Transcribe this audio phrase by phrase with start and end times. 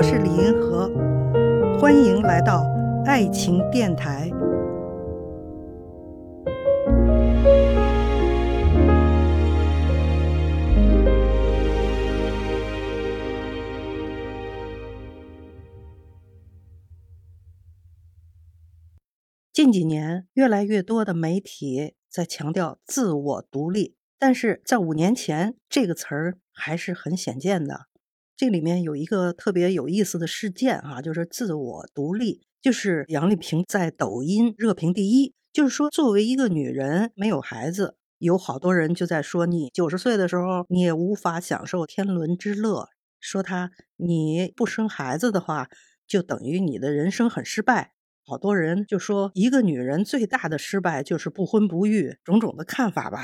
[0.00, 0.88] 我是李银河，
[1.78, 2.64] 欢迎来到
[3.04, 4.30] 爱情电台。
[19.52, 27.90] 近几年，越来越多的媒体在强调自我独立，但是在五年前，这个词儿还是很鲜见的。
[28.40, 35.34] 这里面有一个特别有意思的事件啊，就是自我独立，就是杨丽萍在抖音热评第一。
[35.52, 42.88] 就是说，作为一个女人，没有孩子，有好多人就在说你九十岁的时候，你也无法享受天伦之乐。
[43.20, 45.68] 说她你不生孩子的话，
[46.06, 47.92] 就等于你的人生很失败。
[48.24, 53.22] 好多人就说，一个女人最大的失败就是不婚不育，种种的看法吧。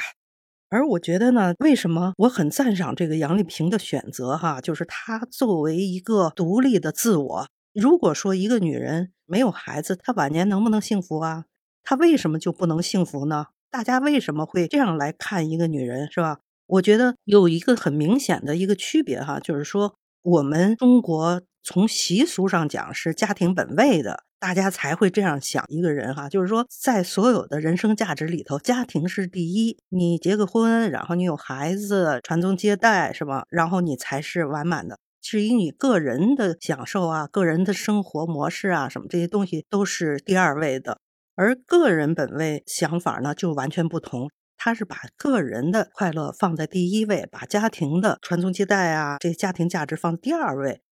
[0.69, 4.37] 而我觉得呢，为什么我很赞赏这个杨丽萍的选择？
[4.37, 7.46] 哈，就是她作为一个独立的自我。
[7.73, 11.45] 如果说一个女人没有孩子，她晚年能不能幸福啊？
[11.85, 13.46] 她为什么就不能幸福呢？
[13.71, 16.41] 大家为什么会这样来看一个女人，是吧？
[16.66, 24.24] 我觉得有一个很明显的一个区别，哈，就是说我们中国从习俗上讲是家庭本位的。
[24.47, 29.77] 大家才会这样想一个人哈，就是说，在所有的人生价值里头，家庭是第一。
[29.88, 33.45] 你结个婚，然后你有孩子，传宗接代，是吧？
[33.51, 35.01] 然后你才是完满的。
[35.21, 41.01] 至于你个人的享受啊，个人的生活模式啊，什么这些东西都是第二位的。
[41.35, 44.31] 而个人本位想法呢，就完全不同。
[44.57, 50.83] 他是把个人的快乐放在第一位，把家庭的传宗接代啊，这家庭价值放第二位。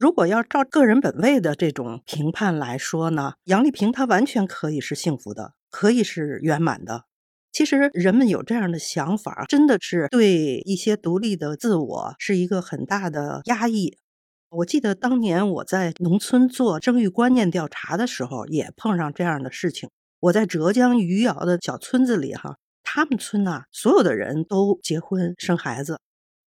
[0.00, 7.04] 如果要照个人本位的这种评判来说呢，杨丽萍她完全可以是幸福的，可以是圆满的。
[7.52, 13.98] 其实人们有这样的想法，真的是对一些独立的自我是一个很大的压抑。
[14.48, 19.90] 我记得当年我在农村做生育观念调查的时候，也碰上这样的事情。
[20.20, 25.98] 我在浙江余姚的小村子里，哈，他们村呐，所有的人都结婚生孩子。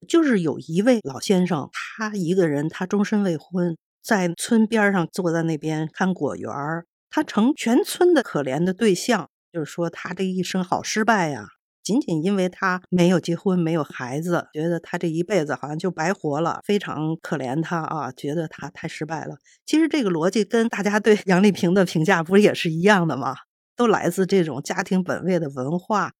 [0.03, 9.30] 就是有一位老先生，他一个人，他终身未婚，在村边上坐在那边看果园儿，他成全村的可怜的对象。
[9.52, 11.46] 就是说，他这一生好失败呀！
[11.84, 19.36] 仅仅因为他没有结婚，没有孩子，觉得他这一辈子好像就白活了，非常可怜他啊，觉得他太失败了。
[19.66, 23.36] 其实这个逻辑跟大家对杨丽萍的评价不也是一样的吗？
[23.75, 26.13] 都来自这种家庭本位的文化。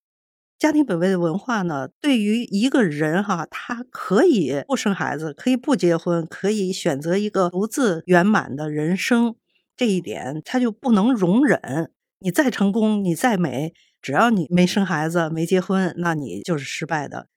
[0.59, 9.36] 家庭本位的文化呢，对于一个人哈，他可以不生孩子，可以不结婚，可以选择一个独自圆满的人生，
[9.75, 11.91] 这一点他就不能容忍。
[12.19, 17.28] 你再成功，你再美，只要你没生孩子、没结婚，那你就是失败的。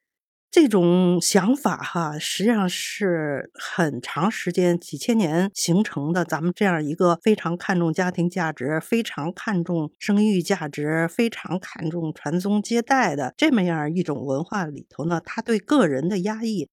[0.59, 6.25] 这种想法哈，实际上是很长时间、几千年形成的。
[6.25, 16.71] 咱们这样一个非常看重家庭价值、非常看重生育价值、非常看重传宗接代的这么样一种文化里头呢，他对个人的压抑。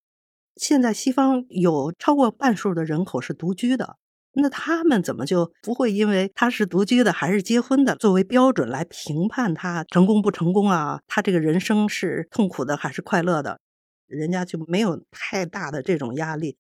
[0.55, 3.97] 现在西方有超过半数的人口是独居的，
[4.35, 11.01] 那他们怎么就不会因为他是独居的还是结婚的作为标准来评判他成功不成功啊？
[11.05, 13.59] 他这个人生是痛苦的还是快乐的？
[14.13, 16.57] 人家就没有太大的这种压力，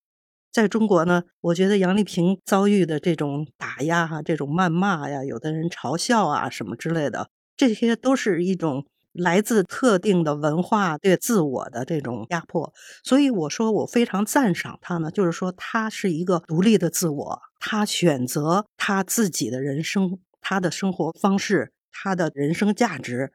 [0.51, 12.73] 在中国呢，我觉得杨丽萍遭遇的这种打压哈，这种谩骂呀，有的人嘲笑啊什么之类的，这些都是一种来自特定的文化对自我的这种压迫。
[13.03, 23.31] 所以我说我非常赞赏她呢，就是说她是一个独立的自我，她选择她自己的人生，她的生活方式，她的人生价值。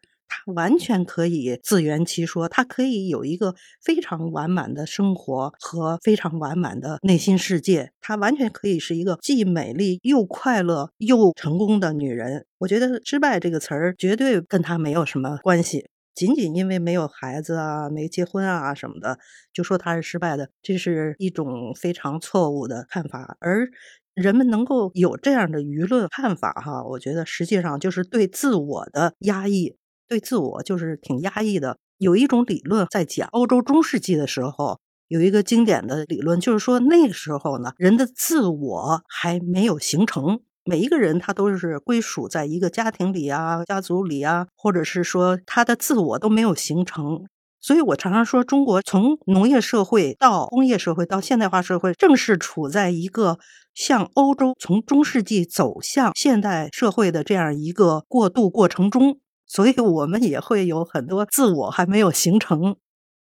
[0.46, 7.92] 完全可以自圆其说，他可以有一个非常完满的生活和非常完满的内心世界。
[8.00, 12.46] 她完全可以是一个既美丽又快乐又成功的女人。
[12.58, 15.88] 我觉得“失败”这个词儿绝对跟她没有什么关系。
[16.14, 19.18] 仅仅因为没有孩子啊、没结婚啊什么的，
[19.52, 23.36] 就说她是失败的，这是一种非常错误的看法。
[23.40, 23.68] 而
[24.14, 29.76] 人们能够有这样的舆论看法，哈，我觉得实际上就是对自我的压抑。
[30.08, 31.78] 对自我就是挺压抑的。
[31.98, 40.40] 有一种理论在讲，欧洲中世纪的时候有一个经典的理论，就是说那个时候呢，人的自我还没有形成。
[40.64, 47.24] 每一个人他都是归属在一个家庭里啊、家族里啊，或者是说他的自我都没有形成。
[47.60, 53.38] 所以我常常说，中国从农业社会到工业社会到现代化社会，正是处在一个
[53.74, 59.18] 向欧洲从中世纪走向现代社会的这样一个过渡过程中。
[59.48, 62.76] 所以，我们也会有很多自我还没有形成，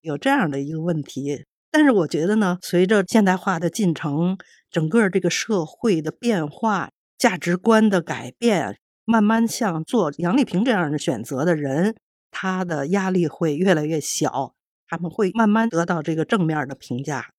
[0.03, 1.47] 有这样的一个问题。
[1.73, 4.37] 但是我觉得呢，随着现代化的进程，
[4.71, 11.97] 整个这个社会的变化、价值观的改变，慢慢像做杨丽萍这样的选择的人，
[12.31, 14.53] 他的压力会越来越小，
[14.87, 17.31] 他们会慢慢得到这个正面的评价。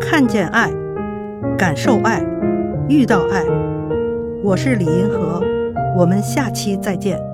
[0.00, 0.72] 看见爱，
[1.58, 2.24] 感受爱，
[2.88, 3.44] 遇到爱。
[4.42, 5.42] 我是李银河，
[5.96, 7.29] 我们下期再见。